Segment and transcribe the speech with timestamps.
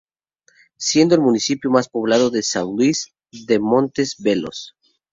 [0.79, 4.75] Siendo el municipio más poblado São Luís de Montes Belos.